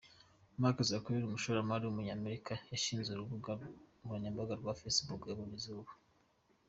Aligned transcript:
Mark 0.61 0.77
Zuckerberg, 0.89 1.25
umushoramari 1.27 1.83
w’umunyamerika 1.85 2.53
washinze 2.69 3.09
urubuga 3.13 3.51
nkoranyambaga 4.01 4.53
rwa 4.59 4.73
Facebook 4.79 5.21
yabonye 5.25 5.55
izuba. 5.59 5.91